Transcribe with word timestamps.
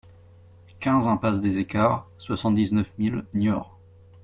quinze 0.79 1.05
impasse 1.07 1.41
des 1.41 1.59
Equarts, 1.59 2.09
soixante-dix-neuf 2.17 2.91
mille 2.97 3.23
Niort 3.35 3.77